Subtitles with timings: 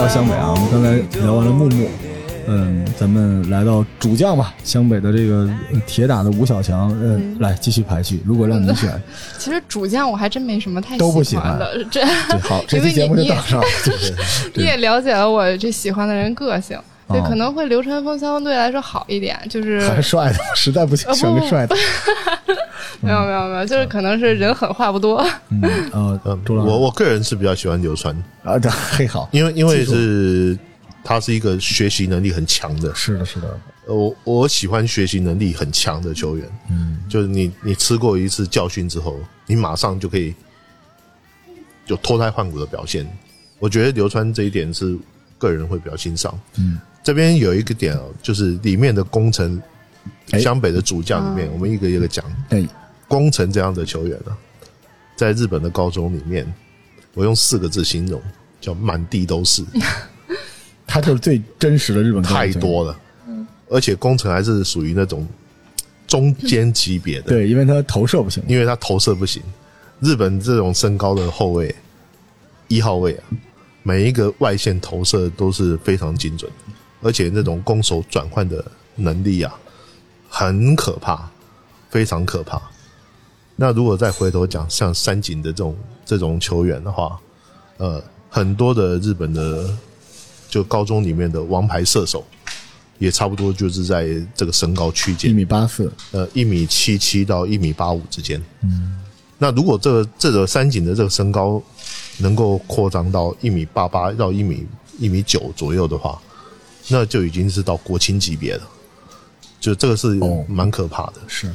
[0.00, 1.86] 到湘北啊，我们刚才聊完了木木，
[2.48, 8.22] 嗯，咱们来到主将吧，湘北的这个呃铁打的吴小强，嗯，来继续排序。
[8.24, 8.90] 如果让你选，
[9.36, 11.58] 其实主将我还真没什么太都不喜欢
[11.90, 12.04] 这对，
[12.40, 13.64] 好， 这期节目就你到这儿。
[14.56, 21.76] 你也了解了我这喜欢的人个性，对，哦可能会流川枫相对来说好一点，就是还是帅的，实在不行呃选个不帅的。
[23.00, 25.24] 没有没有没有，就是可能是人狠话不多。
[25.50, 30.58] 嗯， 呃嗯，，我我个人是比较喜欢流川，啊，对， 嘿，好，因为因为是
[31.04, 40.34] 他是一个学习能力很强的，是的，是的，呃我我喜欢学习能力很强的球员，嗯，就是你你吃过一次教训之后，你马上就可以
[41.86, 43.06] 有脱胎换骨的表现。
[43.58, 44.96] 我觉得流川这一点是
[45.36, 46.38] 个人会比较欣赏。
[46.56, 49.62] 嗯，这边有一个点哦，就是里面的工程，哎
[50.38, 51.52] 湘北的主将里面，嗯。
[51.52, 52.24] 我们一个一个讲。
[52.50, 52.66] 哎，
[53.08, 54.36] 工程这样的球员呢、
[55.16, 56.52] 在日本的高中里面，
[57.14, 58.20] 我用四个字形容，
[58.60, 59.64] 叫满地都是，
[60.86, 62.98] 他就是最真实的日本太多了。
[63.72, 65.24] 而且工程还是属于那种
[66.06, 69.40] 中间级别的，对，因为他投射不行，因为他投射不行。
[70.00, 71.72] 日本这种身高的后卫，
[72.66, 73.22] 一号位啊，
[73.84, 76.50] 每一个外线投射都是非常精准，
[77.00, 78.64] 而且那种攻守转换的
[78.96, 79.54] 能力啊，
[80.30, 81.28] 很可怕，
[81.90, 82.62] 非常可怕。
[83.56, 87.20] 那如果再回头讲像山井的这种这种球员的话，
[87.76, 89.68] 呃，很多的日本的
[90.48, 92.24] 就高中里面的王牌射手，
[92.98, 98.40] 也差不多就是在这个身高区间一，米八四，呃，一米七七到一米八五之间。
[98.62, 98.98] 嗯，
[99.36, 101.62] 那如果这个这个山井的这个身高
[102.18, 104.66] 能够扩张到一米八八到一米
[104.98, 106.18] 一米九左右的话，
[106.88, 108.62] 那就已经是到国青级别了。
[109.60, 110.44] 就这个是哦。
[110.48, 111.14] 蛮可怕的。
[111.28, 111.48] 是，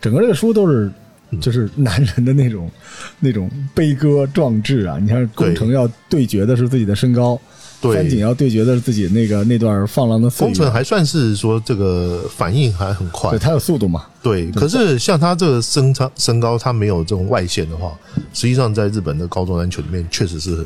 [0.00, 0.90] 整个这个书都是
[1.40, 2.70] 就是男人的那种
[3.18, 4.98] 那种悲歌壮志啊！
[5.00, 7.40] 你看，工程要对决的是自己的身高，
[7.80, 7.96] 对。
[7.96, 13.30] 三井要对决的是自己那个那段放浪的岁月，工程还算是说这个反应还很快。
[13.30, 17.92] 对，他有速度嘛，对，可是像他这个身长身高，他没有这种外线的话，
[18.32, 20.64] 实际上在日本的高中篮球里面确实是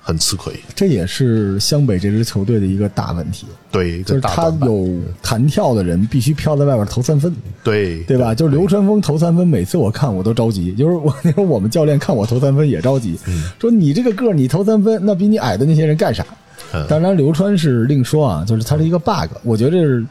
[0.00, 0.52] 很吃亏。
[0.74, 4.88] 这也是湘北这支球队的一个大问题，对，就是他有
[5.22, 8.34] 弹跳的人必须飘在外边投三分，对对吧？
[8.34, 13.18] 就是流川枫投三分，每次我看我都着急，就是我那时候我们教练看我投三分也着急，
[13.60, 16.24] 说你这个个你投三分，那比你矮的那些人干啥？
[16.72, 16.86] 嗯。
[16.88, 20.04] 当然，流川是另说啊，就是他是一个 bug，我觉得这是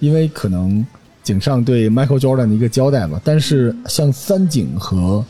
[0.00, 0.84] 因为可能
[1.22, 3.20] 井上对 Michael Jordan 的一个交代嘛。
[3.24, 5.24] 但是像三井和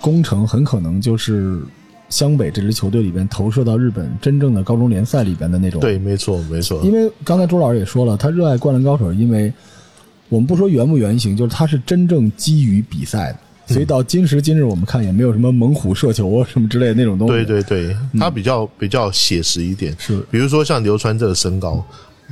[0.00, 1.60] 宫城，很可能就是
[2.08, 5.80] 湘北这支球队里边投射到日本真正的高中联赛里边的那种。
[5.80, 6.80] 对，没错，没错。
[6.82, 9.52] 因为刚才朱老师也说了，他热爱《灌篮高手》，因为
[10.28, 13.38] 我们不说原不原型，就是他是真正基于比赛的。
[13.74, 17.44] 所以到今时今日，我们看也没有什么猛虎射球啊什么之类的那种东西。
[17.44, 19.92] 对对对，他比较比较写实一点。
[19.98, 21.84] 是比如说像流川这个身高，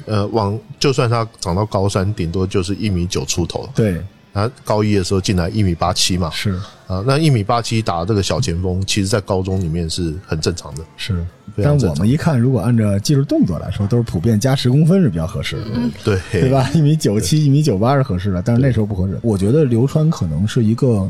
[0.06, 3.68] 呃，往就算他长到高三，顶多就是一米九出头。
[3.74, 4.00] 对
[4.34, 6.58] 他高一的时候进来一米八七嘛，是
[6.88, 10.82] 啊，那一米八七打这个小前锋，其实在高中里面是很正常的。
[10.96, 11.24] 是。
[11.62, 15.66] 但我们一看，如果按照技术动作来说，都是普遍加十公分是比较合适的。
[16.02, 16.50] 对，对？
[16.50, 16.68] 吧？
[16.74, 19.16] 一米九七、一米九八是合适的，但是那时候不合适。
[19.22, 21.08] 我觉得流川可能是一个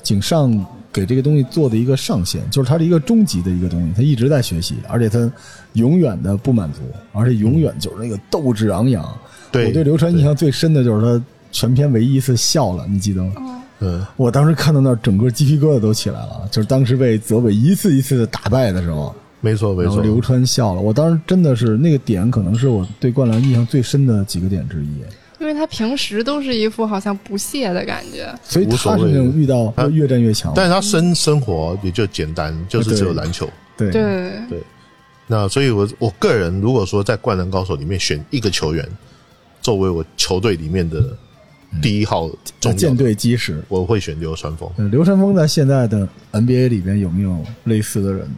[0.00, 5.28] 井上给这个东西做的一个上限，就是他是一个终极的一个东西，他一直在学习，而且他
[5.72, 6.82] 永远的不满足，
[7.12, 9.04] 而且永远就是那个斗志昂扬。
[9.50, 13.62] 对我对流川印象最深的就是他全篇唯一一次笑了，你记得吗？
[13.80, 19.14] 嗯，我当时看到那儿，整个鸡皮疙瘩都起来了，就是当时被泽北一次一次的打败的时候。
[19.42, 19.84] 没错没错。
[19.84, 24.88] 然后流川笑了，我当时真的是那个点，可能是我对灌篮印象最深的几个点之一。
[25.38, 30.52] 因为他平时都是一副好像不屑的感觉，所以无所谓他是那种遇到他越战越强。
[30.54, 33.48] 但是他生生活也就简单，就是只有篮球。
[33.78, 34.42] 对对，
[35.26, 38.86] 那所以我，我个人如果说在灌篮高手里面选一个球员
[39.62, 41.16] 作为我球队里面的
[41.80, 42.28] 第一号
[42.60, 43.62] 重要舰，队基石。
[43.68, 44.70] 我会选流川枫。
[44.76, 48.28] 呃流川枫在现在的 NBA 里边有没有类似的人？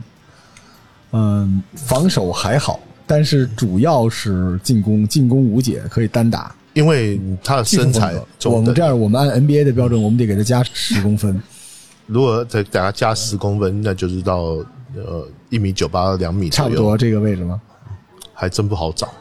[1.12, 6.54] 嗯，防守还好，但是主要是进攻，进攻无解，可以单打。
[6.74, 8.14] 因为他的身材
[8.44, 11.40] 我们这，样，我们按 NBA 的标准，我们得给他加十公分。
[12.06, 14.56] 如果再给他加十公分，那就是到
[14.94, 17.60] 呃一米九八两米，差不多这个位置吗？
[18.32, 19.12] 还真不好找。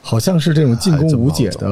[0.00, 1.66] 好像是这种进攻无解的，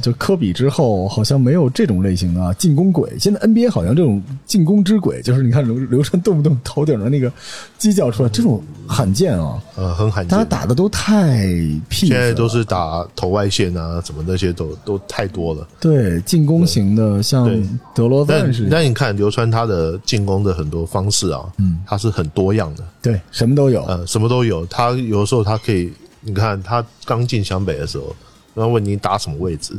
[0.00, 3.10] 就科比之后好像没有这种类型的进攻鬼。
[3.18, 7.32] 现在 NBA 好像这种进攻之鬼，就是你看刘刘川动不动头顶的那个
[7.80, 10.28] 犄角出来，这种罕见啊，呃，很罕见。
[10.28, 10.52] 大家。
[10.52, 11.46] 打的都太
[11.88, 15.66] 屁，现在都是打投外线啊，什么那些都都太多了。
[15.80, 17.50] 对进攻型的，像
[17.94, 24.66] 德罗赞但是，但你看刘川他的进攻的很多方式啊，嗯，他是很多样的，对什么都有，呃，什么都有。
[24.66, 25.90] 他有的时候他可以，
[26.22, 28.16] 你看他刚进湘北的时候，
[28.54, 29.74] 然后问你打什么位置，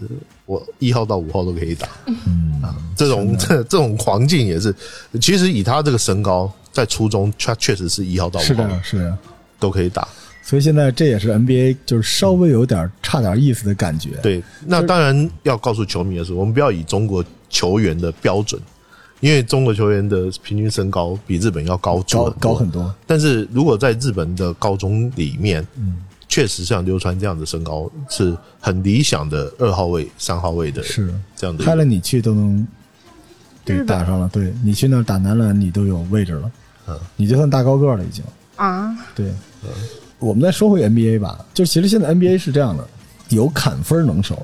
[0.46, 4.74] 我一号到五号都可以打，嗯啊，这种这 这种狂进也是，
[5.20, 9.18] 其实以他这个身高，在初中他确实是一号到五号是的，是的。
[9.60, 10.08] 都可以打。
[10.42, 14.10] 所以现在这也是 NBA 就是稍微有点差点意思的感觉。
[14.22, 18.62] 对，那当然要告诉球迷的是，我们不要以中国球员的标准，
[19.22, 25.96] 因为中国球员的平均身高比日本要高出高高很多，但是如果在日本的高中里面，嗯，
[26.34, 31.14] 确实像刘川这样的身高是很理想的二号位、三号位的，是。
[31.36, 31.64] 这样的一个。
[31.64, 32.68] 开了你去都能
[33.64, 36.52] 对打上了，对你去那儿打男篮你都有位置了，
[36.88, 38.24] 嗯，你就算大高个了已经。
[38.56, 39.32] 啊，对，
[40.18, 42.84] 我们再说回 NBA 吧，就其实现在 NBA 是这样的，
[43.30, 44.44] 有砍分能手，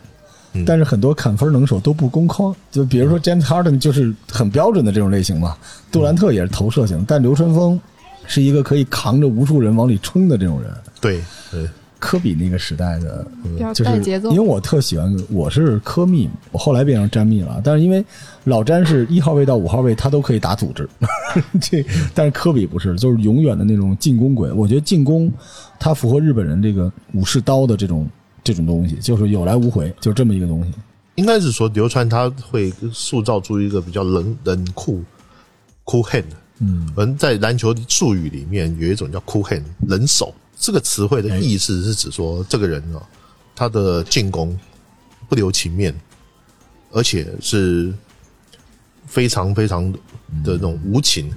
[0.53, 0.63] 嗯。
[0.65, 5.57] 但是很多砍分能手都不攻框，就比如说 James Harden 就是很标准的这种类型嘛，
[5.91, 7.81] 杜兰特也是投射型，但流川枫
[8.27, 10.71] 是一个可以扛着无数人往里冲的这种人。
[11.01, 11.19] 对
[11.49, 11.67] 对，
[11.99, 13.27] 科比那个时代的，
[13.73, 17.61] 就是带节奏因为我特喜欢，我是科密，我后来变成詹密了。
[17.63, 18.03] 但是因为
[18.45, 20.89] 老詹是一号位到五号位，他都可以打组织，
[21.61, 21.85] 这
[22.15, 24.51] 但是科比不是，就是永远的那种进攻鬼。
[24.51, 25.31] 我觉得进攻
[25.77, 28.09] 它符合日本人这个武士刀的这种
[28.43, 30.71] 这种东西，就是有来无回，就这么一个东西。
[31.15, 35.03] 应该是说流川他会塑造出一个比较冷冷酷
[35.83, 36.23] cool hand，
[36.59, 43.01] 嗯，而在篮球术语里面有一种叫 cool hand 冷手这个词汇的意思是指说这个人啊，
[43.55, 44.55] 他的进攻
[45.29, 45.95] 不留情面，
[46.91, 47.93] 而且是
[49.05, 49.99] 非常非常的
[50.43, 51.31] 那种无情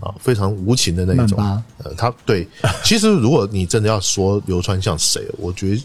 [0.00, 1.38] 啊，非常无情的那一种。
[1.84, 2.48] 呃，他对，
[2.82, 5.84] 其实如果你真的要说流川像谁，我觉得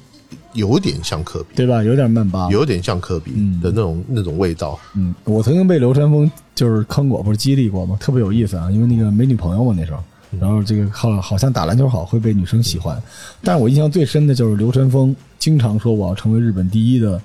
[0.53, 1.55] 有点像科比。
[1.55, 1.83] 对吧？
[1.83, 2.49] 有点曼巴。
[2.49, 3.31] 有点像科比
[3.61, 4.79] 的那种、那种味道。
[4.95, 7.97] 嗯，我曾经被流川枫就是坑过，不是激励过吗？
[7.99, 10.01] 特别有意思啊，因为那个没女朋友嘛那时候，
[10.39, 13.01] 然后这个好好像打篮球好会被女生喜欢，
[13.41, 17.21] 但是我印象最深的就是刘晨峰经常说我要成为日本第一的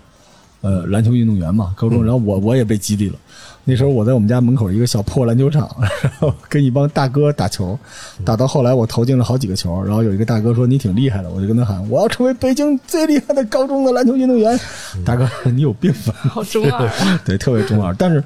[0.61, 3.17] 呃篮球运动员嘛，高中，然后我我也被激励了。
[3.65, 5.71] 那时候我在我们家门口一个小破篮球场，
[6.03, 7.79] 然后跟一帮大哥打球，
[8.25, 14.59] 打到后来我投进了好几个球，然后有一个大哥说你挺厉害的，我就跟他喊我要成为北京最厉害的高中的篮球运动员。
[15.05, 16.13] 大哥，你有病吧？
[16.29, 17.95] 好中二啊， 对，特别中二。
[17.95, 18.23] 但是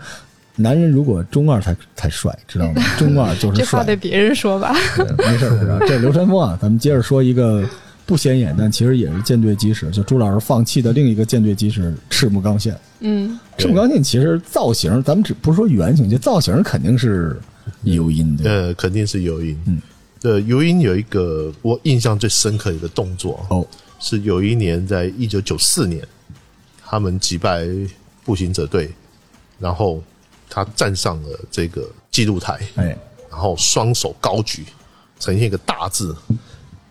[0.57, 2.83] 男人如果中二才才帅，知道吗？
[2.99, 3.65] 中二就是帅。
[3.65, 4.75] 这话得别人说吧。
[4.97, 7.63] 对没事儿， 这流川枫啊，咱们接着说一个
[8.07, 12.75] 不显眼，但其实也是舰队基石，就朱老师放弃的另一个舰队基石赤木刚宪。
[13.01, 17.39] 嗯，赤木刚宪其实造型，咱们只不是说原型，就造型肯定是
[17.83, 18.51] 尤因的。
[18.51, 19.61] 呃，肯定是尤因。
[19.67, 19.83] 嗯，
[20.21, 23.67] 对，尤因有一个我印象最深刻的一个动作，哦，
[24.01, 26.03] 是有一年在一九九四年，
[26.87, 27.67] 他们击败
[28.25, 28.91] 步行者队，
[29.59, 30.03] 然后
[30.57, 32.97] 他站上了这个记录台，哎，
[33.31, 34.65] 然后双手高举，
[35.21, 36.17] 呈现一个大字。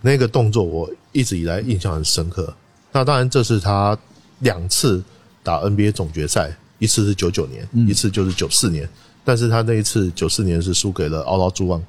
[0.01, 2.53] 那个动作我一直以来印象很深刻。
[2.91, 3.98] 那当然，这是他
[4.41, 5.03] 两次
[5.41, 8.88] 打 NBA 总决赛，一次是九九年，一次就是九四年。
[9.24, 11.84] 但是他那一次九四年是输给了奥拉朱旺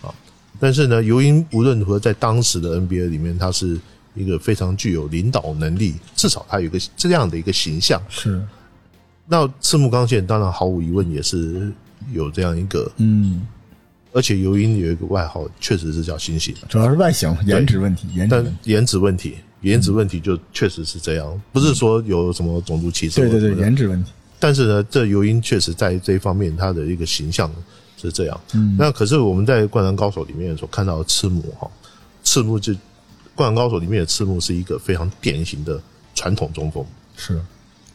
[0.00, 0.14] 啊。
[0.60, 3.76] 但是呢，尤因无论如何在当时的 NBA 里面，他是
[4.14, 8.00] 一个非常具有领导能力，至少他有一个这样的一个形象。
[8.08, 8.40] 是，
[9.28, 11.70] 那赤木刚宪当然毫无疑问也是
[12.12, 13.46] 有这样一个嗯，
[14.12, 18.56] 而且尤因有一个外号，确实是叫星星，主要是外形、颜值问题，颜值但。
[18.64, 23.20] 颜值问题，颜值问题就确实是这样，不是说有什么种族歧视。
[23.20, 24.10] 对对对，颜值问题。
[24.40, 27.50] 但是呢，这尤因确实在这一方面，他的一个形象
[27.96, 28.40] 是这样。
[28.54, 31.70] 嗯，那可是我们在《灌篮高手》里面所看到的赤木哈，
[32.24, 32.72] 赤木就
[33.34, 35.78] 《灌篮高手》里面的赤木是一个非常典型的
[36.14, 36.82] 传统中锋，
[37.16, 37.38] 是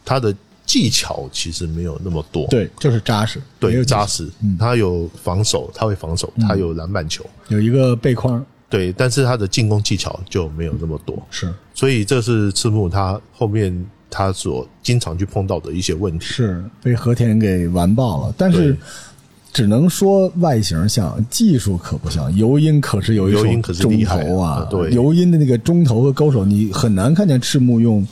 [0.05, 2.47] 他的技巧其实没有那么多。
[2.47, 11.53] 对，就是扎实，没对，有扎实，他有防守，他会防守，他有篮板球，有一个背框，对，但是他的进攻技巧就没有那么多，是。
[11.73, 16.25] 所以这是赤木他后面他所经常去碰到的一些问题。
[16.25, 18.77] 是被和田给完爆了，但是
[19.51, 22.35] 只能说外形像，技术可不像。
[22.35, 24.89] 尤因可是有一手中投啊啊，对。
[24.91, 28.07] 尤因的那个中投和勾手，你很难看见赤木用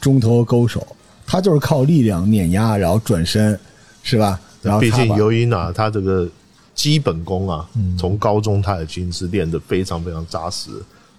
[0.00, 0.86] 中投和勾手，
[1.26, 3.58] 他就是靠力量碾压，然后转身，
[4.02, 4.40] 是吧？
[4.62, 6.28] 然后毕竟他把尤因啊，他这个
[6.74, 7.68] 基本功啊，
[7.98, 10.70] 从高中他已经是练得非常非常扎实，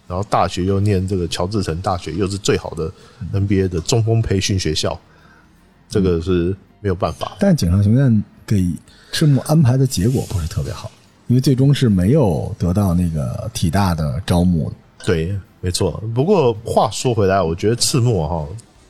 [0.08, 2.92] 然后大学又念这个乔治城大学，又是最好的
[3.34, 5.00] NBA 的中锋培训学校，
[5.90, 7.38] 这个是没有办法。
[7.40, 8.70] 但井上雄彦给
[9.12, 10.92] 赤木安排的结果不是特别好，
[11.28, 14.76] 因为最终是没有得到那个体大的招募的。
[15.06, 16.04] 对，没错。
[16.14, 18.46] 不过话说回来，我觉得赤木哈，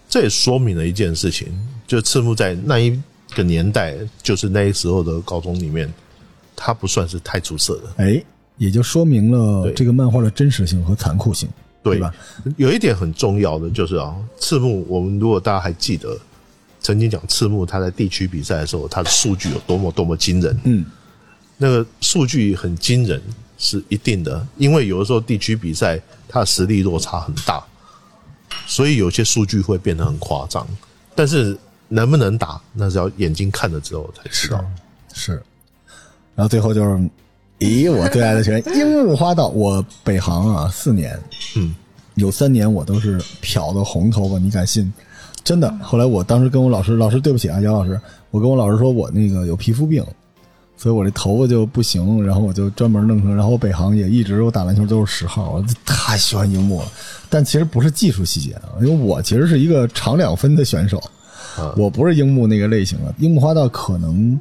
[0.09, 1.47] 这也说明了一件事情，
[1.85, 2.97] 就赤木在那一
[3.35, 5.91] 个年代，就是那时候的高中里面，
[6.55, 7.83] 他不算是太出色的。
[7.97, 8.23] 哎，
[8.57, 11.47] 也就说明了这个漫画的真实性和残酷性，
[11.83, 12.13] 对吧？
[12.55, 16.17] 有一点很重要的就是啊，赤木，我们如果大家还记得，
[16.79, 20.57] 曾经讲赤木他在地区比赛的时候，他的数据有多么多么惊人。
[20.63, 20.85] 嗯，
[21.57, 23.21] 那个数据很惊人
[23.57, 25.99] 是一定的，因为有的时候地区比赛
[26.29, 27.61] 他的实力落差很大，
[28.67, 30.67] 所以有些数据会变得很夸张。
[31.15, 31.57] 但是
[31.87, 34.63] 能不能打，那是要眼睛看了之后才知道。
[35.13, 35.41] 是。
[36.35, 37.09] 然后最后就是，
[37.59, 41.19] 咦，我最爱的球员樱木花道，我北航啊四年，
[41.55, 41.73] 嗯，
[42.13, 44.93] 有三年我都是漂的红头发，你敢信？
[45.43, 45.71] 真的。
[45.81, 50.05] 后来我当时跟我老师，老师对不起啊，姚老师，我跟我老师说我那个有皮肤病，
[50.77, 56.87] 所以我这头发就不行，然后我就专门弄成，然后我北航也一直我打篮球都是十号，我太喜欢樱木了。
[57.29, 60.97] 但其实不是技术细节啊，因为我其实是一个长两分的选手，
[61.57, 63.13] 啊我不是樱木那个类型的。
[63.17, 64.39] 樱木花道可能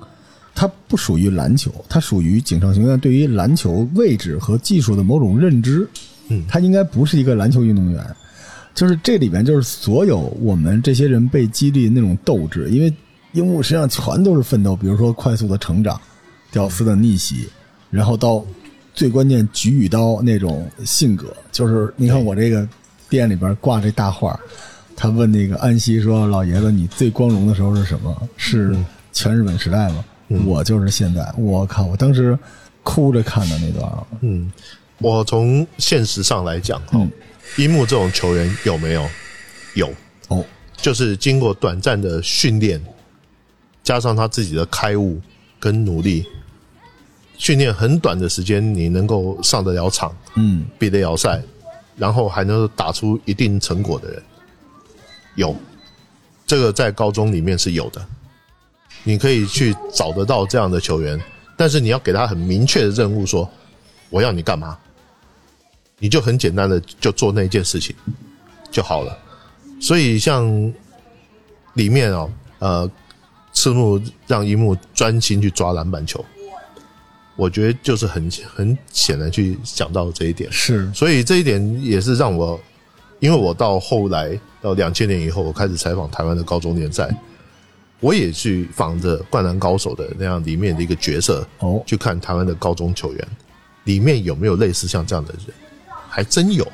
[0.55, 5.89] 他不属于篮球，他属于井上雄彦对于篮球位置和技术的某种认知。
[6.29, 8.05] 嗯他应该不是一个篮球运动员。
[8.75, 12.93] 就是这里边就是所有我们这些人被激励的那种斗志，因为
[13.33, 15.99] 樱木身上全都是奋斗，比如说快速的成长、
[16.57, 17.47] 屌丝的逆袭，
[17.91, 18.43] 然后到
[18.95, 22.67] 最关键举与刀那种性格，就是你看我这个
[23.11, 24.41] 店里边挂这大画，
[24.97, 28.29] 他问那个安西说：“老爷子，你最光荣的时候是什么？
[28.39, 28.75] 是
[29.13, 30.03] 全日本时代吗？”
[30.47, 31.85] 我就是现在，我靠！
[31.85, 32.39] 我当时
[32.83, 34.51] 哭着看的那段啊，嗯，
[34.97, 36.81] 我从现实上来讲，
[37.59, 39.07] 樱木这种球员有没有？
[39.75, 39.93] 有，
[40.29, 40.43] 哦，
[40.75, 42.83] 就是经过短暂的训练，
[43.83, 45.21] 加上他自己的开悟
[45.61, 46.27] 跟努力，
[47.39, 51.43] 训练很短的时间，你能够上得了场，嗯，比得了赛，
[51.97, 54.23] 然后还能够打出一定成果的人，
[55.35, 55.55] 有，
[56.47, 58.05] 这个在高中里面是有的，
[59.05, 61.21] 你可以去找得到这样的球员，
[61.57, 63.49] 但是你要给他很明确的任务说，
[64.11, 64.79] 我要你干嘛，
[65.99, 67.95] 你就很简单的就做那件事情
[68.71, 69.17] 就好了。
[69.79, 70.73] 所以像
[71.75, 72.91] 里面哦，呃，
[73.53, 76.25] 赤木让樱木专心去抓篮板球，
[77.37, 80.51] 我觉得就是很很显然去想到这一点。
[80.51, 82.59] 是，所以这一点也是让我，
[83.21, 87.15] 因为我到后来到两千年以后，我开始采访台湾的高中联赛，
[88.01, 93.29] 我也去仿着《灌篮高手》的那样里面的一个角色，哦去看台湾的高中球员
[93.85, 95.55] 里面有没有类似像这样的人，
[96.09, 96.67] 还真有。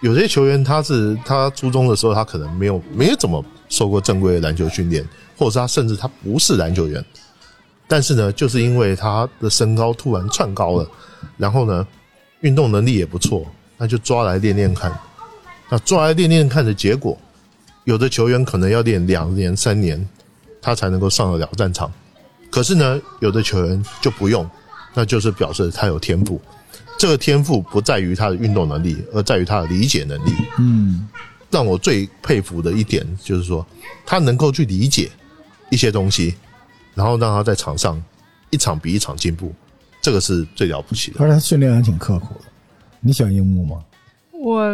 [0.00, 5.08] 有些球员他是他初中的时候，他可能没有没有怎么受过正规的篮球训练，
[5.38, 7.04] 或者是他甚至他不是篮球员，
[7.88, 10.88] 但是呢，就是因为他的身高突然窜高了，
[11.36, 11.86] 然后呢，
[12.40, 13.46] 运动能力也不错，
[13.76, 14.96] 那就抓来练练看。
[15.68, 17.18] 那抓来练练看的结果，
[17.84, 20.06] 有的球员可能要练两年、三年，
[20.60, 21.90] 他才能够上得了战场。
[22.50, 24.48] 可是呢，有的球员就不用，
[24.94, 26.40] 那就是表示他有天赋。
[26.98, 30.32] 这个天赋不在于他的运动能力，而在于他的理解能力。
[30.58, 31.08] 嗯，
[31.50, 33.66] 让我最佩服的一点就是说，
[34.04, 35.10] 他能够去理解
[35.70, 36.34] 一些东西，
[36.94, 38.02] 然后让他在场上
[38.50, 39.52] 一场比一场进步，
[40.00, 41.20] 这个是最了不起的。
[41.20, 42.44] 而且他训练还挺刻苦的。
[43.00, 43.82] 你喜欢樱木吗？
[44.32, 44.66] 我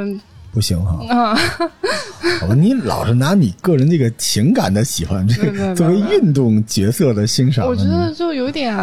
[0.51, 1.37] 不行哈，啊，
[2.41, 8.75] 好吧，你老是拿你个人这个情感的喜欢，这个作为运动角色的欣赏，我觉得就有点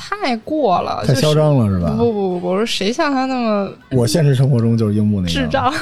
[0.00, 1.90] 太过了，太嚣张了是吧？
[1.96, 5.72] 不不不不，我说谁像他那么我现实生活中就是樱木那个智障？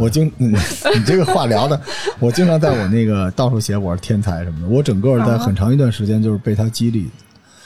[0.00, 1.80] 我经你你这个话聊的，
[2.18, 4.68] 我经常在我那个到处写我是天才什么的。
[4.68, 7.08] 我整个在很长一段时间就是被他激励，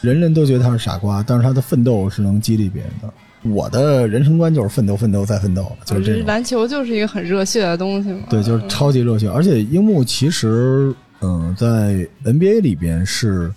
[0.00, 3.08] 人人都觉得他是傻瓜，但是他的奋斗是能激励别人的。
[3.42, 6.26] 我的人生观就是奋斗、奋斗再奋斗，就是这种。
[6.26, 8.24] 篮球就是一个很热血的东西嘛。
[8.28, 9.30] 对，就是超级热血。
[9.30, 13.50] 而且樱木其实，嗯，在 NBA 里边是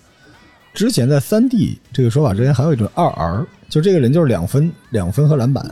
[0.74, 5.64] 之前在三 D 这个说法之前还有一种二 R，就这个人就是两分、两分和篮板。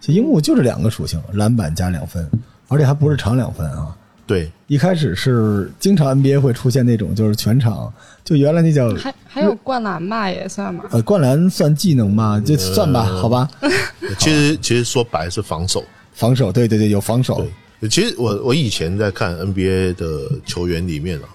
[0.00, 2.28] 其实樱木就是两个属性，篮板加两分，
[2.66, 3.96] 而且还不是长两分啊。
[4.26, 7.90] 对，一开始是经常 NBA 会出现那种，就是全场
[8.24, 10.84] 就原来那叫还还有灌篮吧，也算吧。
[10.90, 12.42] 呃灌篮算技能吗？
[12.44, 13.48] 就算吧，好吧。
[14.18, 15.82] 其实其实说白是防守。
[16.12, 17.46] 防守，对对对，有防守，
[17.80, 21.28] 对，其实我我以前在看 NBA 的球员里面啊，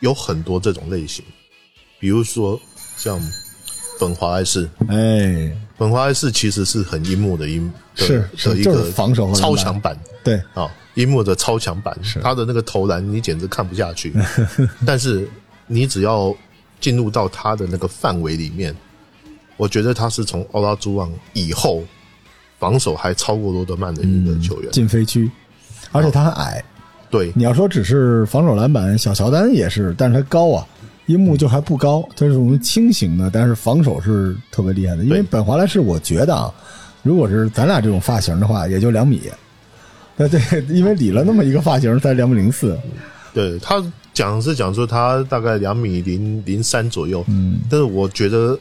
[0.00, 1.24] 有很多这种类型，
[2.06, 2.56] 比如说
[2.96, 3.20] 像
[3.98, 8.04] 本华莱士，哎，本华莱士其实是很樱木的樱的
[8.36, 9.98] 是的一个防守超强版。
[10.22, 14.14] 对，啊，樱木的超强版，他的那个投篮你简直看不下去。
[14.86, 15.28] 但是
[15.66, 16.32] 你只要
[16.80, 18.72] 进入到他的那个范围里面，
[19.56, 21.82] 我觉得他是从奥拉朱旺以后
[22.60, 24.70] 防守还超过罗德曼的一个球员。
[24.70, 25.28] 禁飞区，
[25.90, 26.64] 而且他还矮。
[27.10, 30.64] 对，你要说只是防守篮板，小乔丹也是，但是他高啊。
[31.06, 35.04] 樱木就还不高，他是属于轻型的，但是防守是特别厉害的。
[35.04, 36.52] 因为本华莱士，我觉得啊，
[37.02, 39.22] 如果是咱俩这种发型的话，也就两米。
[40.16, 42.76] 对对，因为理了那么一个发型才两米零四，
[43.34, 43.82] 对他
[44.14, 48.58] 讲是讲说他大概两米零零三左右，嗯，但是我觉得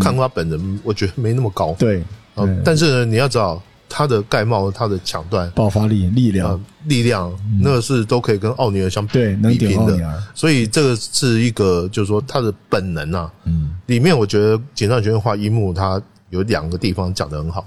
[0.00, 1.74] 看过他本人，我觉得没那么高。
[1.78, 2.00] 对，
[2.34, 3.62] 啊对，但是，你要知道
[3.96, 7.32] 他的盖帽、他的抢断、爆发力、力量啊，力量，
[7.62, 10.22] 那个是都可以跟奥尼尔相比对能顶比拼的。
[10.34, 13.32] 所以这个是一个，就是说他的本能啊。
[13.44, 17.64] 嗯，里面我觉得锦上学院画樱木，他有两个地方讲的很好。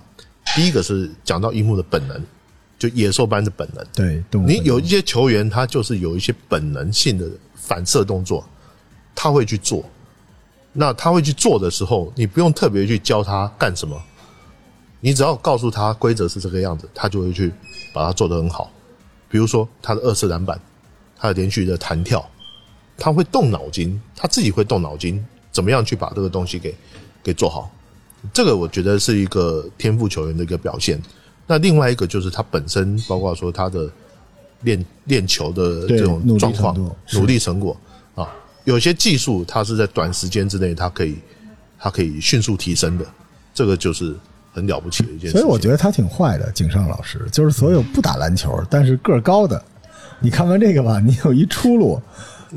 [0.53, 2.21] 第一个是讲到樱木的本能，
[2.77, 3.85] 就野兽般的本能。
[3.93, 8.45] 对，你有一些球员，他就是有一些本能性的反射动作，
[9.15, 9.81] 他会去做。
[10.73, 13.97] 那他会去做的时候，你不用特别去教他干什么，
[14.99, 17.51] 你只要告诉他规则是这个样子，他就会去
[17.93, 18.71] 把它做得很好。
[19.29, 20.59] 比如说他的二次篮板，
[21.15, 22.27] 他的连续的弹跳，
[22.97, 26.75] 他会动脑筋，他自己会动脑筋，怎么样去把这个东西给
[27.21, 27.71] 给做好。
[28.33, 31.01] 这个我觉得是一个天赋球员的一个表现。
[31.45, 33.89] 那另外一个就是他本身，包括说他的
[34.61, 36.75] 练练球的这种状况、
[37.13, 37.77] 努力成果
[38.15, 38.33] 啊，
[38.65, 41.17] 有些技术他是在短时间之内，他可以
[41.77, 43.05] 他可以迅速提升的，
[43.53, 44.15] 这个就是
[44.57, 45.37] 很了不起的一件事。
[45.37, 49.63] 所以我觉得他挺坏的，井上老师，就是所有不打篮球但是个儿高的，
[50.19, 52.01] 你看完这个吧，你有一出路，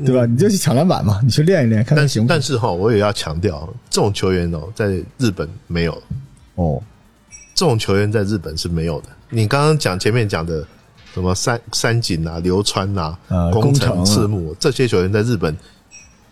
[0.03, 0.25] 对吧？
[0.25, 2.27] 你就去抢篮板嘛，你去练一练，看看但行不行。
[2.27, 4.87] 但是哈，我也要强调，这种球员哦，在
[5.19, 6.01] 日本没有，
[6.55, 6.81] 哦，
[7.53, 9.09] 这种球员在日本是没有的。
[9.29, 10.65] 你刚刚讲前面讲的
[11.13, 15.55] 什么三三井啊、流川啊、呃宫宫城啊城赤木这些球员，在日本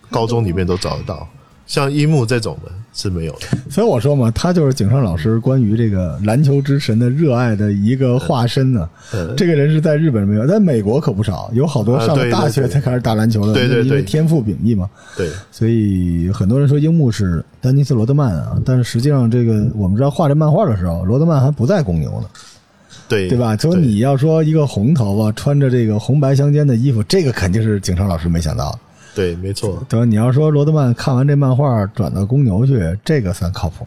[0.09, 1.27] 高中里面都找得到。
[1.69, 3.47] 像樱木这种的是没有的。
[3.69, 8.89] 所以我说嘛，他就是井上老师关于这个篮球之神的热爱的一个化身呢。
[9.13, 14.89] 嗯，这个人是在日本没有，在美国可不少，有好多上大学才开始打篮球的，对对对因为天赋秉异嘛。
[15.15, 22.27] 对，所以很多人说樱木是丹尼斯·罗德曼啊，但是实际上这个我们知道画这漫画的时候，罗德曼还不在公牛呢，
[23.07, 23.55] 对，对吧？
[23.55, 28.79] 所以你要说一个红头发穿着这个红白相间的衣服，这个肯定是井上老师没想到的。
[29.15, 30.05] 对，没错，对？
[30.05, 33.85] 你要说罗德曼看完这漫画转到公牛去，这个算靠谱，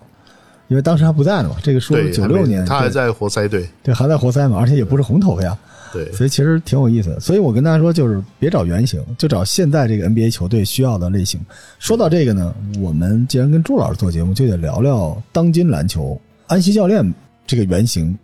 [0.68, 1.56] 因为当时还不在呢嘛。
[1.62, 3.68] 这个说对，还没九六年，他还在活塞队。
[3.82, 5.56] 对还在活塞嘛，而且也不是红头发呀，
[5.92, 7.20] 对，所以其实挺有意思的。
[7.20, 11.40] 所以我跟大家说，就是别找原型，就找现在这个 NBA 球队需要的类型。
[11.78, 17.14] 说到这个呢，我们既然跟朱老师做节目，就得聊聊当今篮球安西教练
[17.46, 18.16] 这个原型。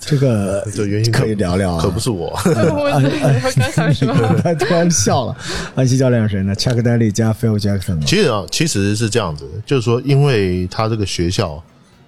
[0.00, 2.30] 这个 这原因可以聊聊啊，可不是我。
[2.44, 5.36] 我我刚想说，他 突然笑了。
[5.74, 8.02] 安西教练是谁呢？Chuck Daly 加 Phil Jackson 嘛。
[8.06, 11.62] 其实啊，其实是这样子，就是说，因为他这个学校，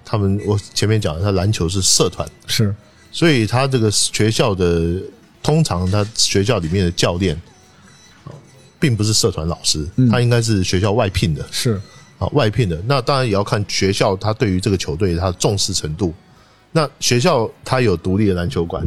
[0.04, 2.74] 他们我前面讲的，他篮球是社团，是
[3.12, 4.94] 所以他这个学校的
[5.42, 7.36] 通常他学校里面的教练，
[8.24, 8.32] 啊
[8.80, 11.78] 并不是社团老师，他应该是学校外聘的是，
[12.18, 12.80] 啊，外聘的。
[12.86, 16.14] 那当然也要看学校他对于这个球队他的重视程度。
[16.72, 18.82] 那学校它有独立的篮球馆，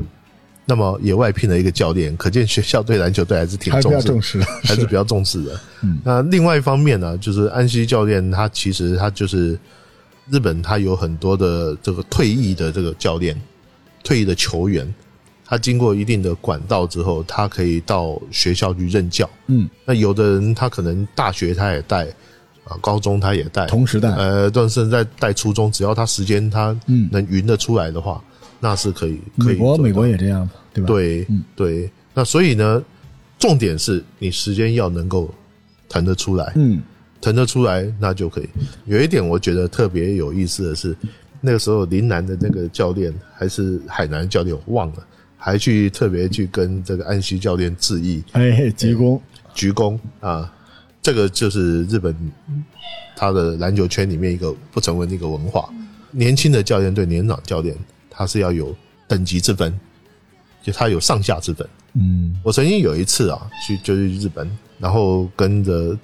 [0.66, 5.60] 那么也外聘了一个教练，可见学校对篮球队还是挺还是比较重视重视的，还是比较重视的。
[6.04, 9.58] 那另外一方面呢，就是安西教练他其实他就是
[10.32, 13.40] 日本，他有很多的这个退役的这个教练、
[14.04, 14.92] 退役的球员，
[15.46, 19.30] 他经过一定的管道之后，他可以到学校去任教。
[19.46, 22.08] 嗯，那有的人他可能大学他也带
[22.66, 28.24] 啊，高中他也带，同时带呃，但是在带初中，只要他时间他嗯能匀得出来的话，
[28.60, 31.92] 那是可以可以美国美国也这样，对吧？，对，对。
[32.14, 32.84] 那所以呢，
[33.38, 35.30] 重点是你时间要能够
[35.88, 36.82] 腾得出来，嗯，
[37.22, 38.50] 腾得出来，那就可以。
[38.86, 40.96] 有一点我觉得特别有意思的是，
[41.42, 45.06] 那个时候林南的那个教练还是海南教练，我忘了，
[45.38, 49.20] 还去特别去跟这个安西教练致意，哎，鞠躬，
[49.54, 50.52] 鞠躬啊。
[51.06, 52.16] 这个就是日本
[53.16, 55.70] 他的篮球圈里面一个不成文的一个文化。
[56.10, 57.78] 年轻的教练对年长教练，
[58.10, 58.76] 他是要有
[59.08, 59.80] 等级之分，
[60.64, 61.70] 就他有上下之分。
[61.94, 65.96] 嗯，我曾经有一次啊，去就是日本，然后跟着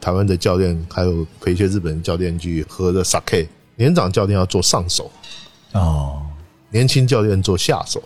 [0.00, 3.46] 台湾的教练，还有陪一些日本教练去喝的 sake。
[3.76, 5.10] 年长教练要做上手，
[5.72, 6.22] 哦，
[6.70, 8.02] 年轻教练做下手。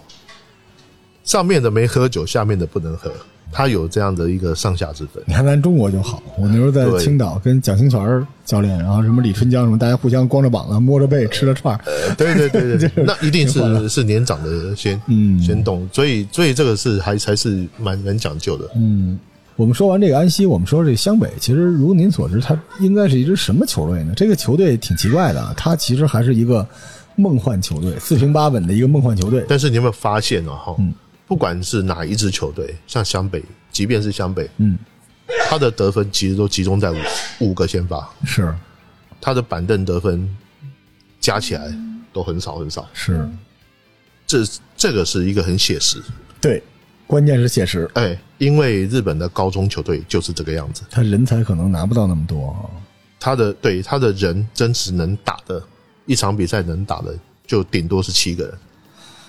[1.23, 3.13] 上面的没喝酒，下面的不能喝。
[3.53, 5.23] 他有这样的一个上下之分。
[5.27, 11.81] 你看咱中国就好，我那时候在青岛跟蒋清泉教练，然后什么李春江什么，大家互相光着膀子摸着背吃着串儿，
[12.17, 18.69] 对对对对对，那一定是是年长的先 嗯先动，所以所以这个是还还是蛮蛮讲究的。
[18.75, 19.19] 嗯，
[19.57, 24.13] 我们说完这个安西，我们说这个湘北，其实如您所知，它应该是一支什么球队呢？
[24.17, 26.67] 这个球队挺奇怪的啊，它其实还是一个
[27.17, 29.45] 梦幻球队，四平八稳的一个梦幻球队。
[29.47, 30.51] 但是你有没有发现呢？
[30.51, 30.93] 哈嗯，
[31.27, 34.79] 不管是哪一支球队，像湘北，即便是湘北，嗯，
[35.49, 36.97] 他的得分其实都集中在五
[37.41, 38.55] 五个先发，是。
[39.21, 40.29] 他的板凳得分
[41.21, 41.73] 加起来
[42.13, 42.89] 都很少很少。
[42.93, 43.29] 是，
[44.27, 44.39] 这
[44.77, 46.03] 这个是一个很写实，
[46.41, 46.61] 对，
[47.07, 52.49] 关键是写实，哎，因为日本的高中球队就是这个样子，他人才可能拿不到那么多。
[52.49, 52.67] 啊。
[53.21, 55.63] 他的对他的人真实能打的，
[56.07, 58.59] 一场比赛能打的就顶多是七个人，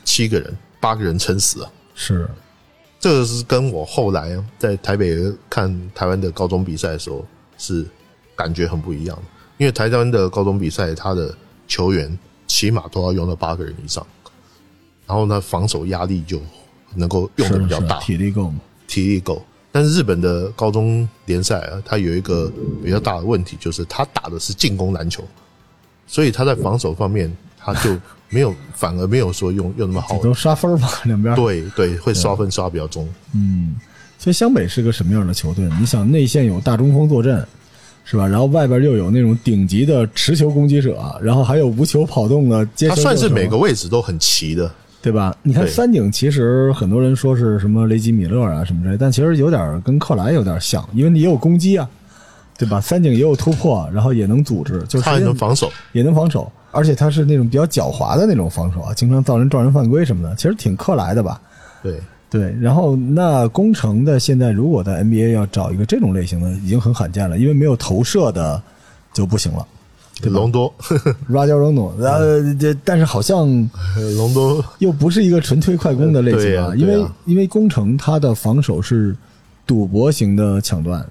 [0.04, 1.72] 七个人八个人撑死啊。
[1.96, 2.28] 是，
[3.00, 5.18] 这个是跟我后来在台北
[5.50, 7.26] 看台湾的高中比赛的时候
[7.58, 7.86] 是
[8.36, 9.24] 感觉很不一样的，
[9.58, 11.36] 因为台湾的高中比赛，他的
[11.68, 14.06] 球员起码都要用到八个人以上，
[15.06, 16.42] 然后呢，防守压力就
[16.96, 18.60] 能够用的比较大，体力够吗？
[18.88, 19.44] 体力够。
[19.72, 22.52] 但是日本的高中联赛啊，它有一个
[22.84, 25.24] 比较大的问题，就是他打的是进攻篮球，
[26.06, 27.98] 所以他在防守方面他就
[28.34, 30.18] 没有，反而没有说用用那么好。
[30.18, 31.36] 都刷分嘛， 两边。
[31.36, 33.08] 对对，会刷分刷比较重。
[33.34, 33.76] 嗯，
[34.18, 35.70] 所以湘北是个什么样的球队？
[35.80, 37.46] 你想内线有大中锋坐镇，
[38.04, 38.28] 是吧？
[38.28, 44.70] 然后外边又有那种顶级的持球攻击者，然后还有无球跑动的接球他，算是每个位置都很齐的。
[45.02, 45.36] 对吧？
[45.44, 51.86] 你看三井，其实很多人说是什么雷吉米勒啊什么之类，但其实有点跟克莱有点像，因为你也有攻击啊，
[52.58, 52.80] 对吧？
[52.80, 61.40] 三井也有突破，然后也能组织，就是他也能防守，也能防守，而且他是那种比较狡猾的那种防守啊，经常造人撞人犯规什么的，其实挺克莱的吧？
[61.82, 68.62] 对，对，然后那工程的现在如果在 NBA 要找一个这种类型的，已经很罕见了，因为没有投射的
[69.14, 69.66] 就不行了。
[70.24, 70.74] 隆多
[71.30, 73.48] ，Raja Rondo， 呃，这但是好像
[74.16, 79.16] 隆多又不是一个纯推快攻的类型对呀因为因为工程他的防守是
[79.66, 81.06] 赌博型的抢断，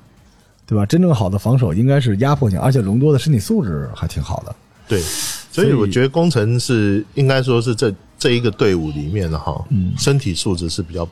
[0.66, 0.86] 对吧？
[0.86, 4.54] 真正好的防守应该是压迫型，而且隆多的身体素质还挺好的。
[4.92, 5.02] 对，
[5.50, 11.08] 所以我觉得工程是应该说是这这一个队伍里面的哈，嗯身体素质是比较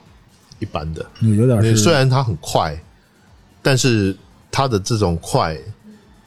[0.58, 1.04] 一般的。
[1.20, 2.78] 有有点是虽然他很快，
[3.62, 4.14] 但是
[4.50, 5.56] 他的这种快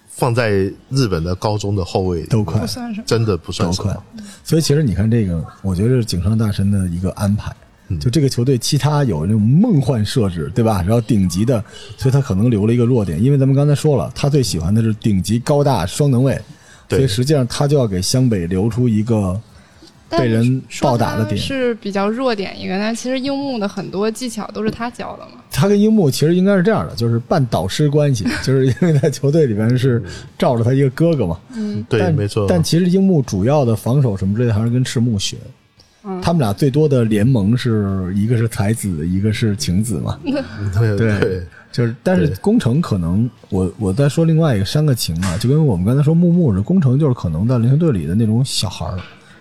[0.10, 0.50] 放在
[0.90, 2.66] 日本的高中的后卫都快。
[3.06, 4.24] 真的不算都快什么。。
[4.44, 7.56] 所以其实你看这个，我觉得是井上大神的一个安排。
[7.90, 10.82] 嗯就这个球队，其他有那种梦幻设置，对吧？
[10.82, 11.64] 然后顶级的，
[11.98, 16.44] 所以他可能留了一个弱点，因为咱们刚才说了，他最喜欢的是顶级高大双能卫，对
[16.90, 19.40] 所以实际上他就要给湘北留出一个
[20.10, 21.38] 被人暴打的点。
[21.38, 25.42] 是比较弱点一个，但其实樱木的很多技巧都是他教的嘛。
[25.52, 30.04] 他跟樱木其实应该是这样的，就是半导师关系， 就是因为在球队里边是
[30.38, 31.40] 罩着他一个哥哥嘛。
[31.56, 32.46] 嗯，对，但没错。
[32.48, 35.38] 但其实樱木主要的防守什么之类的还是跟赤木学。
[36.06, 40.20] 嗯他们俩最多的联盟是一个是才子，一个是晴子嘛。
[40.78, 42.36] 对对对就是，但是对。
[42.38, 48.98] 工程可能，我我再说另外一个三个情啊，就跟我们刚才说木木的工程，就是可能在篮球队里的那种小孩儿，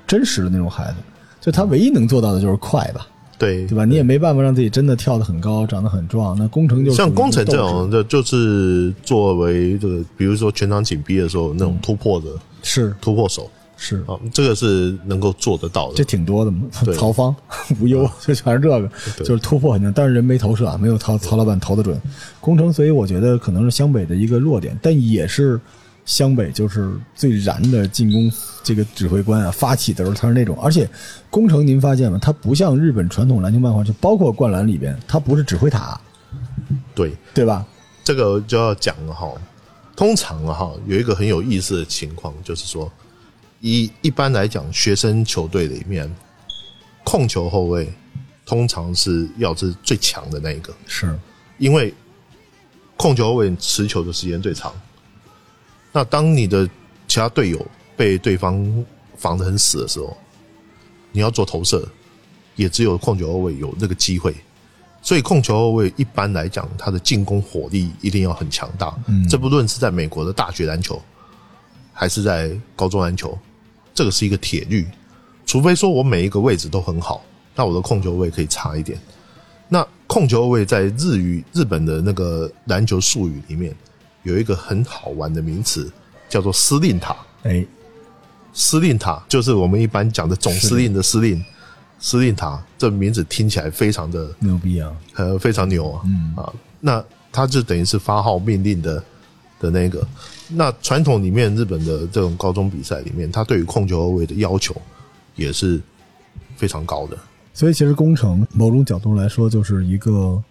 [0.07, 0.95] 真实的那种孩子，
[1.41, 3.07] 就他唯一能做到的就是快吧，
[3.39, 3.85] 对对吧？
[3.85, 6.35] 你也没办法让自己真的跳得很高，长得很壮。
[6.39, 12.29] 那工程就像工程这种的，就是作为这个，比如说全场紧逼的时候那种突破的
[12.63, 12.95] 是。
[13.01, 13.51] 突破手
[13.85, 16.05] 是，啊，这个是能够做得到的这。
[16.05, 16.63] 挺多的嘛。
[16.97, 17.35] 曹芳、
[17.81, 18.89] 无忧 就全是这个，
[19.25, 22.01] 就是突破很强，但是人没投射啊，没有曹曹老板投的准。
[22.41, 25.61] 工程，所以我觉得可能是湘北的一个弱点，但也是
[26.05, 28.31] 湘北就是最燃的进攻
[28.63, 30.89] 这个指挥官啊，发起的时候他是那种，而且
[31.29, 32.21] 工程您发现吗？
[32.23, 36.01] 他不像日本传统篮球漫画，就包括灌篮里边，他不是指挥塔，
[36.95, 37.67] 对，对吧？
[38.05, 39.29] 这个就要讲了哈。
[39.95, 42.91] 通常啊哈，有一个很有意思的情况，就是说，
[43.63, 46.13] 一一般来讲，学生球队里面，
[47.05, 47.89] 控球后卫
[48.45, 51.17] 通常是要是最强的那一个，是
[51.59, 51.95] 因为
[52.97, 54.75] 控球后卫持球的时间最长。
[55.93, 56.69] 那当你的
[57.07, 58.85] 其他队友被对方
[59.17, 60.17] 防得很死的时候，
[61.13, 61.89] 你要做投射，
[62.57, 64.35] 也只有控球后卫有那个机会。
[65.03, 68.93] 所以控球后卫一般来讲，他的进攻火力一定要很强大。
[69.07, 71.01] 嗯这不论是在美国的大学篮球，
[71.93, 73.39] 还是在高中篮球，
[73.95, 74.87] 这个是一个铁律。
[75.45, 77.23] 除非说我每一个位置都很好，
[77.55, 78.99] 那我的控球位可以差一点。
[79.69, 83.75] 那控球位在日语日本的那个篮球术语里面
[84.23, 85.91] 有一个很好玩的名词，
[86.29, 87.17] 叫做司令塔。
[87.43, 87.67] 哎，
[88.53, 91.45] 司令塔就是我们一般讲的总司令的司令，
[91.99, 94.93] 司令塔这名字听起来非常的牛逼啊！
[95.17, 99.05] 呃非常牛啊，嗯啊，那他就等于是发号命令的
[99.59, 100.07] 的那个。
[100.55, 104.75] 那传统里面日本的这种高中比赛里面，他对于控球后卫的要求
[105.37, 105.81] 也是
[106.57, 107.17] 非常高的。
[107.55, 110.43] 所以其实工程某种角度来说，就是一个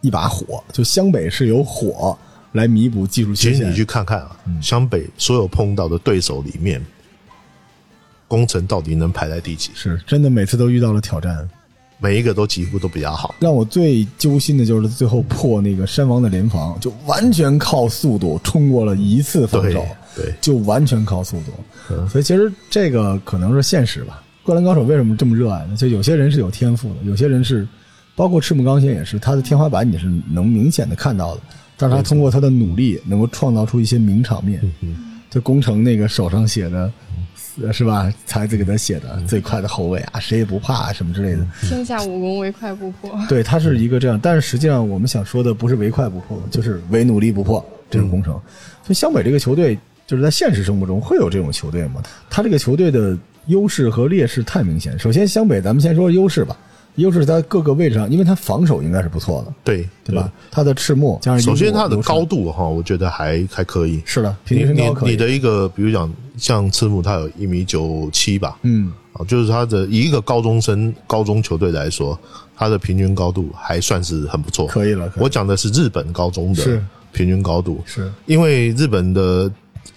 [0.00, 2.16] 一把火，就湘北是有火
[2.52, 3.54] 来弥补技术缺陷。
[3.54, 6.84] 其实你去看看啊，湘北所有碰到的对手里面，
[8.28, 9.70] 工程到底能排在第几？
[9.74, 11.48] 是真的每次都遇到了挑战，
[11.98, 13.34] 每一个都几乎都比较好。
[13.40, 21.52] 让我最揪心的就是最后破那个山王的联防，就完全靠速度冲过了一次防守，对，就完全靠速度。
[22.08, 24.22] 所以其实这个可能是现实吧。
[24.42, 25.76] 灌篮高手为什么这么热爱呢？
[25.76, 27.66] 就有些人是有天赋的，有些人是，
[28.14, 31.40] 包括赤木刚宪也是，他的天花板你是能明显的看到的，
[31.78, 34.60] 但是他通过他的努力，能够创造出一些名场面。
[35.30, 36.92] 就工程那个手上写的，
[37.72, 38.12] 是吧？
[38.26, 41.46] 才子给他写的最快的后卫啊，谁也不怕什么之类的。
[41.62, 43.10] 天下武功唯快不破。
[43.28, 48.32] 对他是一个这样，但是实际上我们想说的不是唯快不破，就是唯努力不破这种工程。
[48.82, 52.02] 所以湘北这个球队就是在现实生活中会有这种球队吗？
[52.28, 53.16] 他这个球队的。
[53.48, 54.98] 优势和劣势太明显。
[54.98, 56.56] 首先，湘北，咱们先说优势吧。
[56.96, 60.30] 优势在各个位置上，因为他防守应该是不错的，对对吧？
[60.50, 64.00] 他的赤木加上首先他的高度哈，我觉得还还可以。
[64.04, 65.10] 是的，平均身高可以。
[65.10, 72.18] 你的一个，比如讲像赤木，他有一米九七吧，嗯，啊，就是他的以一个高中生高中球队来说，
[72.56, 75.12] 他的平均高度还算是很不错，可以了。
[75.16, 76.80] 我讲的是日本高中的
[77.12, 79.50] 平均高度，是因为日本的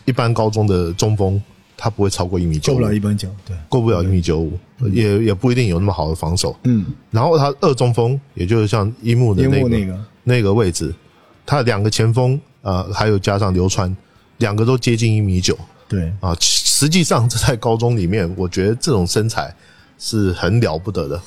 [0.05, 1.41] 一般高中的中锋。
[1.77, 4.59] 他不会超过一米九，过不了一米九，对，过不了一米九五，
[4.91, 6.57] 也也不一定有那么好的防守。
[6.63, 10.93] 嗯，然后他二中锋，也就是像樱木的那个那个位置，
[11.45, 13.95] 他两个前锋，呃，还有加上流川，
[14.39, 15.55] 两个都接近一米九。
[15.87, 19.53] 对啊，实际上这在高中里面，我觉得这种身材
[19.99, 21.21] 是很了不得的，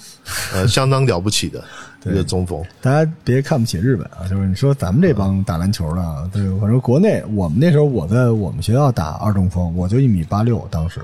[0.53, 1.65] 呃，相当了不起的。
[2.07, 4.27] 一个中锋，大家别看不起日本啊！
[4.29, 11.01] 就是你说咱们这帮打篮球的，对，反正国内我们那时候我在我们学校打二中锋，我就一米八六，当时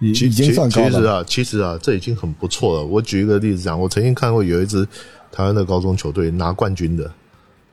[0.00, 0.90] 已已经算高了。
[0.90, 2.84] 其实啊，其实啊，这已经很不错了。
[2.84, 4.84] 我举一个例子讲，我曾经看过有一支
[5.30, 7.08] 台湾的高中球队拿冠军的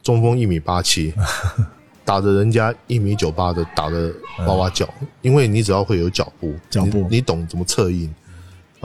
[0.04, 1.12] 中锋一米八七，
[2.06, 4.14] 打着人家一米九八的打的
[4.46, 4.88] 哇哇叫，
[5.24, 8.14] 因为你只要会有脚步，脚步你懂怎么策应。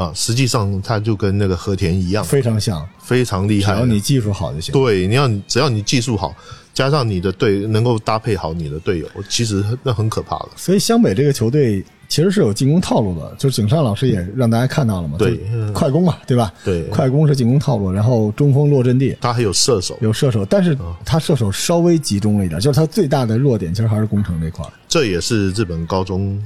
[0.01, 3.75] 啊，实际上他就跟那个和田一样，非常像，非常厉害。
[3.75, 4.73] 只要你技术好就行。
[4.73, 6.35] 对，你要只要你技术好，
[6.73, 10.49] 加上你的队能够搭配好你的队友，其实那很可怕的。
[10.57, 15.19] 所以湘北这个球队其实是有进攻套路的，就是井上老师也让大家看到了嘛。
[15.19, 15.39] 对，
[15.75, 16.51] 快攻嘛，对吧？
[16.65, 24.65] 对，快攻是进攻套路，然后中锋落阵地，他还有射手，有射手，但是他射手稍微集中了一点，就是他最大的弱点其实还是攻城这块。
[24.89, 26.43] 这也是日本高中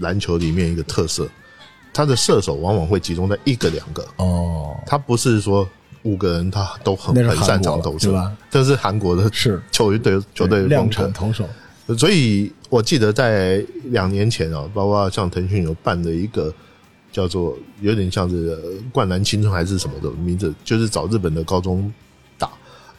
[0.00, 1.26] 篮球里面一个特色。
[1.98, 5.68] 他的射手往往会集中在一个两个哦，他不是说
[6.04, 11.44] 五个人他都很很擅长投射，这是韩国的是球队球队量产投手。
[11.98, 16.54] 所以我记得在两年前啊，包括像腾讯有办的一个
[17.10, 18.56] 叫做有点像是
[18.92, 21.92] 灌篮青春还是什么的名字，就是找日本的高中
[22.38, 22.48] 打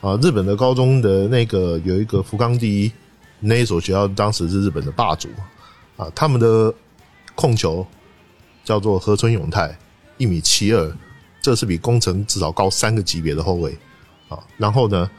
[0.01, 2.91] 啊，日本的高中的那个有一个福冈第一
[3.39, 5.29] 那一所学校，当时是日本的霸主
[5.95, 6.73] 啊，他们的
[7.33, 7.87] 控球。
[8.69, 9.75] 叫做河村永泰，
[10.19, 10.95] 一米七二，
[11.41, 13.75] 这是比工程至少高三个级别的后卫
[14.27, 14.37] 啊。
[14.57, 15.09] 然后呢，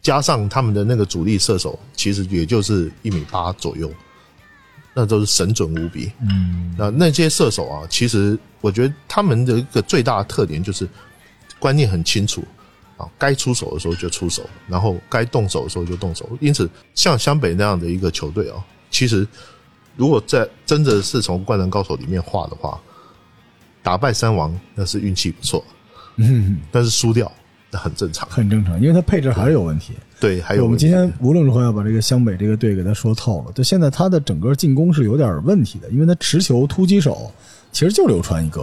[0.00, 3.92] 加上他们的那个主力射手，其实也就是一米八左右，
[4.94, 6.10] 那都是神准无比。
[6.22, 10.88] 嗯，那那些射手啊，其实我觉得他们的一个最大的特点就是
[11.58, 12.42] 观念很清楚
[12.96, 16.26] 啊，该出手的时候就出手，然后该动手的时候就动手。
[16.40, 19.28] 因此，像湘北那样的一个球队啊，其实。
[19.98, 22.80] 如果在真的是从灌篮高手里面画的话，
[23.82, 25.64] 打败三王那是运气不错，
[26.16, 27.30] 嗯，但是输掉
[27.68, 29.94] 那很正常，很正常，因为他配置还是有问题。
[30.20, 33.52] 对，还有我们今天无论如何要把这个湘北这个队给他说透了。
[33.52, 37.32] 就现在他的整个进攻是有点问题的，因为他持球突击手
[37.72, 38.60] 其实就流川一个，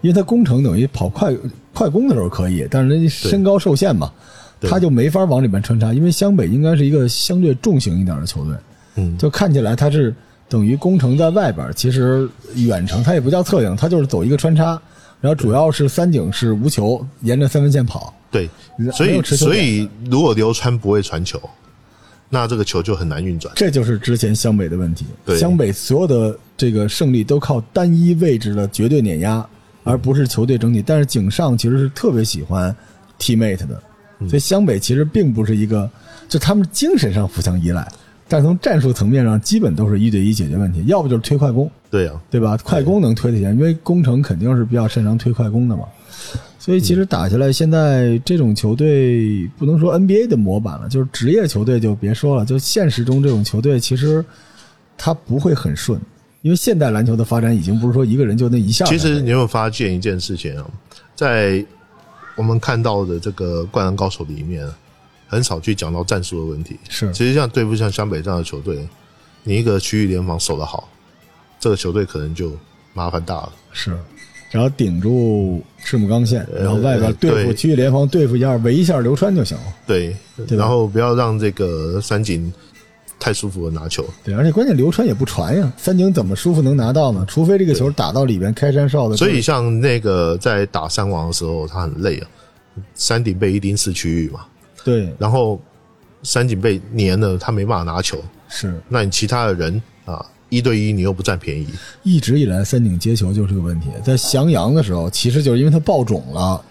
[0.00, 1.36] 因为他攻城等于跑快
[1.74, 4.10] 快攻的时候可以，但是人家身高受限嘛，
[4.62, 5.92] 他就没法往里面穿插。
[5.92, 8.56] 因为湘北应该是一个相对重型一点的球队，
[8.94, 10.14] 嗯，就看起来他是。
[10.48, 14.80] 等于攻城在外边，其实远程它也不叫侧影，它就是走一个穿插，
[15.20, 18.14] 然后主要是三井是无球，沿着三分线跑。
[18.30, 18.48] 对，
[18.92, 21.40] 所以所以如果流川不会传球，
[22.28, 23.52] 那这个球就很难运转。
[23.56, 25.06] 这就是之前湘北的问题。
[25.24, 29.46] 对，湘北所有的这个胜利都靠单一位置的绝对碾压，
[29.84, 30.82] 而不是球队整体。
[30.84, 32.74] 但是井上其实是特别喜欢
[33.18, 33.80] teammate 的，
[34.28, 35.88] 所以湘北其实并不是一个，
[36.28, 37.86] 就他们精神上互相依赖。
[38.26, 42.56] 但从战术层面上，基本都是一对一解决问题，要不就是推快攻，对啊，对吧？
[42.64, 45.84] 快攻能推得起来，因为工程肯定是比较擅长推快攻的嘛。
[46.58, 54.24] 所以其实打下来，现在这种球队不能说 NBA 的模板了，就是职业球队就别说了，就现实中这种球队，其实
[54.96, 56.00] 它不会很顺，
[56.40, 58.86] 因为现代篮球的发展已经不是说一个人就那一下。
[58.86, 60.64] 其实你有没有发现一件事情啊？
[61.14, 61.62] 在
[62.34, 64.66] 我们看到的这个《灌篮高手》里面，
[65.26, 66.78] 很少去讲到战术的问题。
[66.88, 68.86] 是，其实像对付像湘北这样的球队，
[69.42, 70.88] 你一个区域联防守得好，
[71.58, 72.52] 这个球队可能就
[72.92, 73.52] 麻烦大了。
[73.72, 73.96] 是。
[74.50, 79.64] 然后顶住赤木刚宪，然后外边对付区域联防，对付一下围一下流川就行了。
[79.84, 82.52] 对，对然后不要让这个三井
[83.18, 84.06] 太舒服的拿球。
[84.22, 87.24] 对，而且关键流川也不传呀，三井怎么舒服能拿到呢？
[87.26, 89.16] 除非这个球打到里边开山哨的。
[89.16, 92.28] 所以像那个在打三王的时候，他很累啊。
[92.94, 94.46] 山顶被一定四区域嘛，
[94.84, 95.60] 对然后
[96.22, 98.22] 三井被粘了，他没办法拿球。
[98.48, 101.66] 是那你其他的人啊，一对一你又不占便宜，
[102.02, 103.88] 一直以来三井接球就是个问题。
[104.04, 106.62] 在翔阳的时候，其实就是因为他爆种了，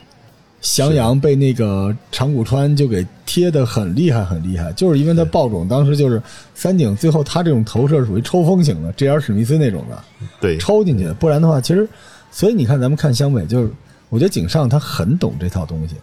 [0.62, 6.22] 翔阳被那个长谷川就给贴的很厉害很厉害，就是因为他爆种，当时就是
[6.54, 9.20] 三井最后他这种投射属于抽风型的，J.R.
[9.20, 10.04] 史密斯那种的。
[10.40, 11.86] 对，抽进去的，不然的话，其实，
[12.32, 13.70] 所以你看，咱们看湘北，就是
[14.08, 15.96] 我觉得井上他很懂这套东西，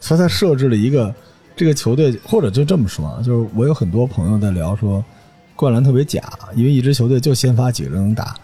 [0.00, 1.14] 所以他设置了一个
[1.58, 5.04] 这个球队，或者就这么说啊，就是我有很多朋友在聊说，
[5.56, 6.22] 灌篮特别假，
[6.54, 8.36] 因为一支球队就先发几个人能打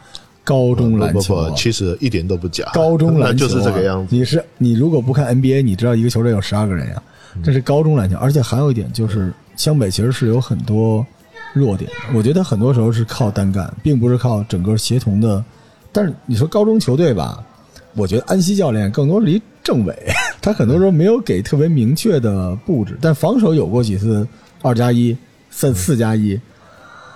[0.43, 4.17] 高中篮球、其实一点都不假，高中篮球、啊、就是这个样子。
[4.17, 7.01] 你是你如果不看 NBA，你知道一个球队有十二个人呀、
[7.43, 11.07] 这是高中篮球，而且还有一点就是湘北其实是有很多
[11.53, 15.43] 弱点的，我觉得很多时候是靠单干，并不是靠整个协同的。
[15.93, 17.41] 但是你说高中球队吧，
[17.95, 19.97] 我觉得安西教练更多是一政委，
[20.45, 24.29] 他很多时候没有给特别明确的布置，但防守有过几次
[24.61, 25.17] 二加一、
[25.49, 26.39] 三四加一，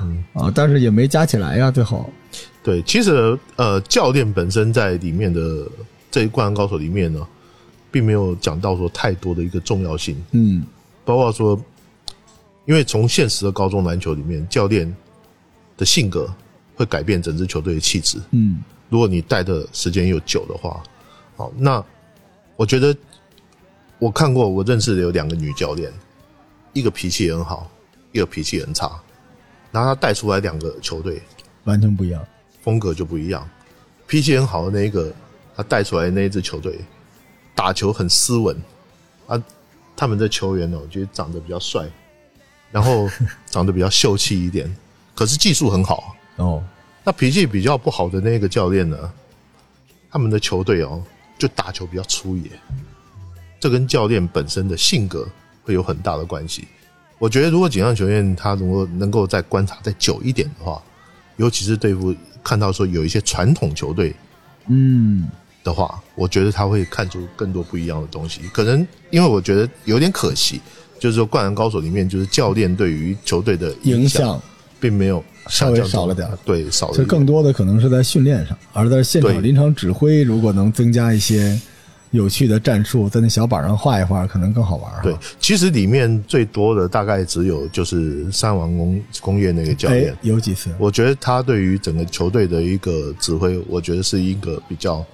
[0.01, 0.25] 嗯。
[0.33, 2.09] 啊，但是也没加起来呀，最后。
[2.63, 5.69] 对，其实呃，教练本身在里面的
[6.11, 7.21] 这一灌篮高手里面呢，
[7.91, 10.65] 并没有讲到说太多的一个重要性，嗯，
[11.05, 11.61] 包括说，
[12.65, 14.91] 因为从现实的高中篮球里面，教练
[15.77, 16.33] 的性格
[16.77, 18.19] 会改变整支球队的气质。
[18.31, 20.83] 嗯，如果你带的时间又久的话，
[21.37, 21.85] 好，那
[22.57, 22.97] 我觉得
[23.99, 25.93] 我看过，我认识的有两个女教练，
[26.73, 27.69] 一个脾气很好，
[28.13, 29.01] 一个脾气很差，
[29.73, 31.21] 然后她带出来两个球队，
[31.65, 32.25] 完全不一样。
[32.63, 33.49] 风格就不一样。
[34.07, 35.13] 脾气很好的那一个，
[35.57, 36.79] 她带出来的那一支球队，
[37.55, 38.57] 打球很斯文
[39.27, 39.43] 啊。
[39.97, 41.85] 他们的球员呢，我觉得长得比较帅，
[42.71, 43.11] 然后
[43.47, 44.73] 长得比较秀气一点，
[45.13, 46.15] 可是技术很好。
[46.37, 46.63] 哦，
[47.03, 49.13] 那脾气比较不好的那个教练呢，
[50.09, 51.03] 他们的球队哦，
[51.37, 52.49] 就打球比较粗野。
[53.61, 55.27] 这跟教练本身的性格
[55.63, 56.67] 会有很大的关系。
[57.19, 60.81] 我觉得，如果锦上球员他如果能够再观察再久一点的话，
[61.37, 64.15] 尤其是对付看到说有一些传统球队
[64.69, 65.27] 嗯，
[65.65, 68.43] 的话，我觉得他会看出更多不一样的东西。
[68.53, 70.61] 可能因为我觉得有点可惜，
[71.01, 74.43] 就是说《灌篮高手》里面就是教练对于球队的影响响
[74.79, 77.07] 并没有稍微少了点对，少了一点。
[77.07, 81.61] 这更多的可能是在训练上，而在现场临场指挥，如果能增加一些
[82.11, 84.91] 有趣的战术，在那小板上画一画，可能更好玩。
[85.03, 95.05] 对，，其实里面最多的大概只有就是三王工工业那个教哎练，，有几次，我觉得他对于整个球队的一个指挥，我觉得是一个比较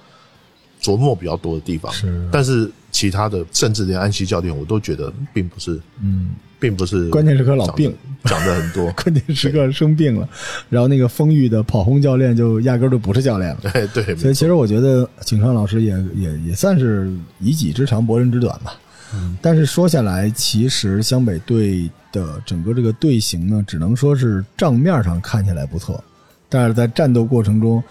[0.81, 1.91] 琢磨比较多的地方。
[1.91, 8.89] 是但是其他的，甚至连安西教练，我都觉得并不是，嗯，并不是关键时刻老病，讲的很多。
[8.95, 10.29] 关键时刻生病了，
[10.69, 13.71] 然后那个丰裕的跑轰教练就压根儿就不是教练了。
[13.75, 18.73] 哎，对，所以其实我觉得景川老师也也也算是以己之长博人之短吧。
[19.13, 26.01] 嗯但是说下来，其实湘北队的整个这个队形呢，只能说是账面上看起来不错，
[26.47, 27.83] 但是在战斗过程中，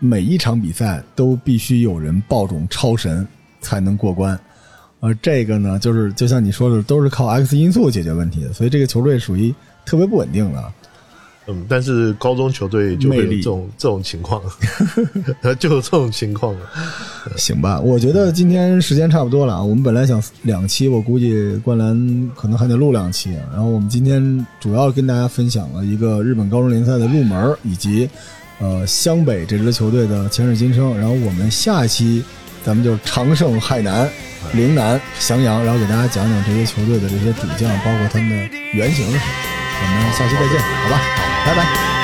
[0.00, 3.26] 每一场比赛都必须有人爆种超神
[3.60, 4.38] 才能过关。
[5.00, 9.54] 而这个呢，就是就像你说的，都是靠 X 因素解决问题的，所以这个球队属于
[9.86, 10.64] 特别不稳定的。
[11.46, 14.42] 嗯，但是高中球队就会有这种这种情况，
[15.58, 16.54] 就有这种情况。
[17.36, 19.62] 行吧，我觉得今天时间差不多了啊。
[19.62, 23.34] 我们本来想两期，我估计灌篮可能还得录两期。
[23.36, 28.08] 啊然后我们今天主要跟大家分享了一个日本高中联赛的入门，以及
[28.58, 30.96] 呃湘北这支球队的前世今生。
[30.98, 32.22] 然后我们下一期
[32.64, 34.08] 咱们就长胜海南、
[34.52, 39.32] 陵南、襄阳，然后给大家讲讲这些球队的这些主将，包括他们的原型是什么。
[39.82, 41.00] 我们下期再见，好吧，
[41.46, 41.99] 拜拜。